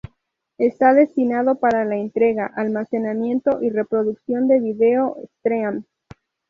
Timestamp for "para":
1.59-1.85